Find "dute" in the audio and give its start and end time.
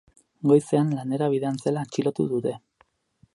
2.33-2.57